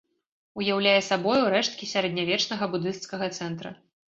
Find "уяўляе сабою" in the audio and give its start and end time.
0.61-1.43